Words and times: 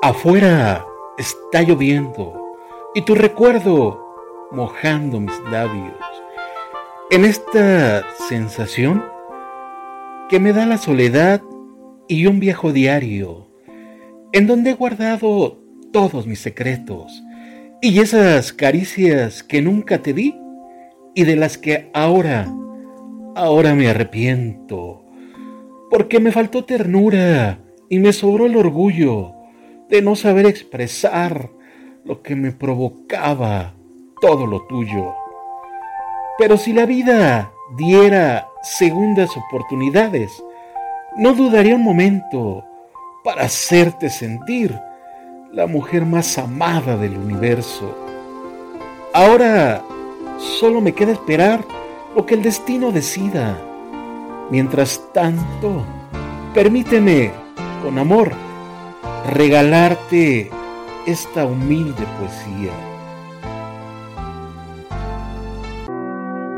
Afuera 0.00 0.86
está 1.18 1.62
lloviendo 1.62 2.54
y 2.94 3.02
tu 3.02 3.16
recuerdo 3.16 4.00
mojando 4.52 5.18
mis 5.18 5.36
labios. 5.50 5.96
En 7.10 7.24
esta 7.24 8.04
sensación 8.28 9.04
que 10.28 10.38
me 10.38 10.52
da 10.52 10.66
la 10.66 10.78
soledad 10.78 11.42
y 12.06 12.26
un 12.26 12.38
viejo 12.38 12.72
diario 12.72 13.48
en 14.30 14.46
donde 14.46 14.70
he 14.70 14.74
guardado 14.74 15.58
todos 15.92 16.28
mis 16.28 16.38
secretos 16.38 17.20
y 17.82 17.98
esas 17.98 18.52
caricias 18.52 19.42
que 19.42 19.62
nunca 19.62 19.98
te 19.98 20.12
di 20.12 20.36
y 21.16 21.24
de 21.24 21.34
las 21.34 21.58
que 21.58 21.90
ahora, 21.92 22.46
ahora 23.34 23.74
me 23.74 23.88
arrepiento, 23.88 25.04
porque 25.90 26.20
me 26.20 26.30
faltó 26.30 26.64
ternura 26.64 27.58
y 27.88 27.98
me 27.98 28.12
sobró 28.12 28.46
el 28.46 28.56
orgullo 28.56 29.34
de 29.88 30.02
no 30.02 30.16
saber 30.16 30.46
expresar 30.46 31.50
lo 32.04 32.22
que 32.22 32.36
me 32.36 32.52
provocaba 32.52 33.74
todo 34.20 34.46
lo 34.46 34.62
tuyo. 34.66 35.14
Pero 36.38 36.56
si 36.56 36.72
la 36.72 36.86
vida 36.86 37.52
diera 37.76 38.48
segundas 38.62 39.30
oportunidades, 39.36 40.42
no 41.16 41.34
dudaría 41.34 41.74
un 41.74 41.82
momento 41.82 42.64
para 43.24 43.44
hacerte 43.44 44.10
sentir 44.10 44.78
la 45.52 45.66
mujer 45.66 46.04
más 46.04 46.38
amada 46.38 46.96
del 46.96 47.16
universo. 47.16 47.94
Ahora 49.12 49.82
solo 50.38 50.80
me 50.80 50.92
queda 50.92 51.12
esperar 51.12 51.64
lo 52.14 52.24
que 52.26 52.34
el 52.34 52.42
destino 52.42 52.92
decida. 52.92 53.58
Mientras 54.50 55.02
tanto, 55.12 55.84
permíteme, 56.54 57.32
con 57.82 57.98
amor, 57.98 58.32
regalarte 59.28 60.50
esta 61.06 61.44
humilde 61.44 62.04
poesía. 62.18 62.72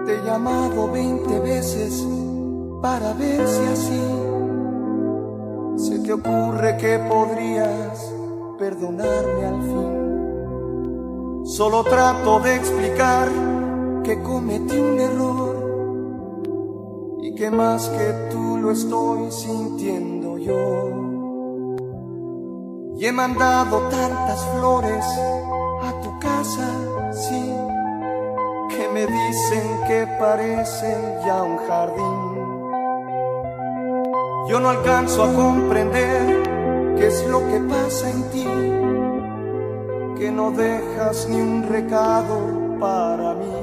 Te 0.07 0.15
he 0.15 0.23
llamado 0.25 0.91
veinte 0.91 1.39
veces 1.41 2.07
para 2.81 3.13
ver 3.15 3.47
si 3.47 3.65
así 3.73 4.01
se 5.77 5.99
te 5.99 6.13
ocurre 6.13 6.77
que 6.77 6.99
podrías 7.01 8.13
perdonarme 8.59 9.47
al 9.47 9.63
fin. 9.63 10.01
Solo 11.45 11.85
trato 11.85 12.41
de 12.41 12.57
explicar 12.57 13.29
que 14.05 14.23
cometí 14.23 14.79
un 14.79 14.99
error 15.01 15.57
y 17.23 17.35
que 17.35 17.51
más 17.51 17.89
que 17.89 18.13
tú 18.31 18.59
lo 18.59 18.71
estoy 18.71 19.31
sintiendo 19.31 20.39
yo. 20.39 21.10
Y 23.01 23.07
he 23.07 23.13
mandado 23.13 23.79
tantas 23.89 24.45
flores 24.53 25.03
a 25.83 26.03
tu 26.03 26.21
casa, 26.21 26.69
sí, 27.13 27.55
que 28.69 28.89
me 28.93 29.07
dicen 29.07 29.81
que 29.89 30.07
parece 30.19 30.95
ya 31.25 31.43
un 31.43 31.57
jardín. 31.67 32.19
Yo 34.51 34.61
no 34.61 34.69
alcanzo 34.69 35.25
a 35.25 35.33
comprender 35.33 36.43
qué 36.99 37.07
es 37.07 37.27
lo 37.27 37.39
que 37.49 37.61
pasa 37.61 38.11
en 38.11 38.23
ti, 38.33 38.47
que 40.19 40.31
no 40.31 40.51
dejas 40.51 41.27
ni 41.31 41.41
un 41.41 41.67
recado 41.71 42.37
para 42.79 43.33
mí. 43.33 43.61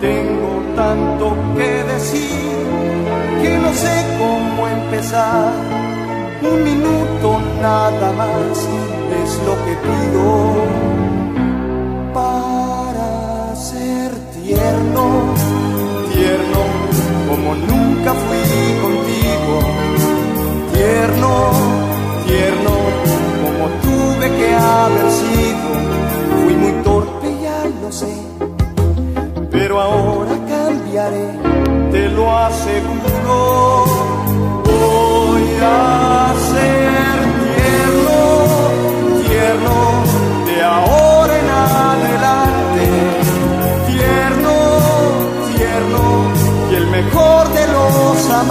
Tengo 0.00 0.50
tanto 0.74 1.36
que 1.56 1.84
decir 1.92 2.66
que 3.40 3.56
no 3.56 3.72
sé 3.72 4.04
cómo 4.18 4.66
empezar 4.66 5.52
un 6.42 6.64
minuto 6.64 7.33
nada 7.64 8.12
más 8.12 8.58
es 9.22 9.30
lo 9.46 9.54
que 9.64 9.74
pido 9.86 10.26
para 12.12 13.56
ser 13.56 14.10
tierno, 14.38 15.04
tierno 16.12 16.62
como 17.28 17.50
nunca 17.70 18.10
fui 18.24 18.48
contigo, 18.84 19.54
tierno, 20.74 21.32
tierno 22.28 22.74
como 23.44 23.64
tuve 23.86 24.26
que 24.38 24.48
haber 24.54 25.08
sido, 25.22 25.68
fui 26.42 26.54
muy 26.62 26.74
torpe 26.88 27.28
ya 27.46 27.60
lo 27.80 27.90
sé, 27.90 28.14
pero 29.50 29.80
ahora 29.80 30.34
cambiaré, 30.52 31.28
te 31.92 32.08
lo 32.10 32.24
aseguro, 32.36 33.13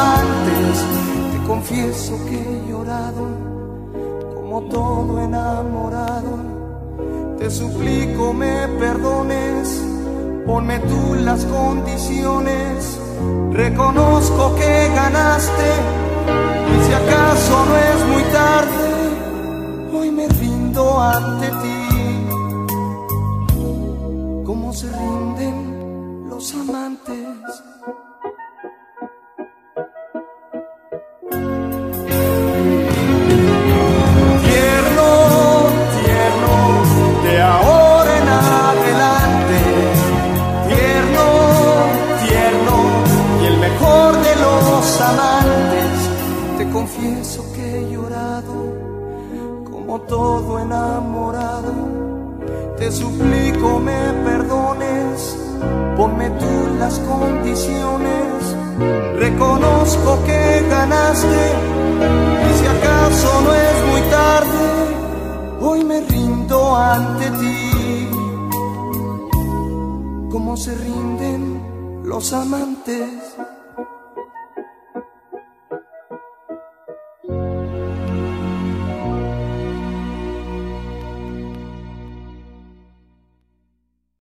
amantes. 0.04 0.86
Te 1.32 1.48
confieso 1.48 2.14
que 2.26 2.36
he 2.36 2.70
llorado, 2.70 3.28
como 4.36 4.62
todo 4.64 5.22
enamorado. 5.22 6.34
Te 7.38 7.50
suplico 7.50 8.34
me 8.34 8.68
perdones, 8.80 9.84
ponme 10.46 10.80
tú 10.80 11.16
las 11.16 11.46
condiciones. 11.46 13.00
Reconozco 13.52 14.56
que 14.56 14.90
ganaste 14.96 15.70
y 16.72 16.86
si 16.86 16.94
acaso 16.94 17.66
no 17.66 17.78
es 17.78 18.06
muy 18.12 18.24
tarde, 18.40 19.98
hoy 19.98 20.12
me 20.12 20.28
rindo 20.28 21.00
ante 21.00 21.48
ti. 21.48 21.82
Como 24.46 24.74
se 24.74 24.88
rinden 24.90 26.28
los 26.30 26.54
amantes. 26.54 26.83
Confieso 46.74 47.46
que 47.54 47.80
he 47.80 47.92
llorado, 47.92 48.56
como 49.72 50.02
todo 50.02 50.60
enamorado. 50.60 51.72
Te 52.78 52.92
suplico 52.92 53.80
me 53.80 54.12
perdones, 54.26 55.38
ponme 55.96 56.32
tú 56.32 56.52
las 56.80 56.98
condiciones. 57.00 58.58
Reconozco 59.18 60.18
que 60.26 60.66
ganaste, 60.68 61.44
y 62.50 62.54
si 62.58 62.66
acaso 62.66 63.42
no 63.46 63.54
es 63.54 63.86
muy 63.92 64.02
tarde, 64.10 64.66
hoy 65.62 65.84
me 65.86 66.02
rindo 66.02 66.76
ante 66.76 67.30
ti. 67.40 68.10
Como 70.32 70.58
se 70.58 70.76
rinden 70.76 72.02
los 72.04 72.34
amantes. 72.34 73.53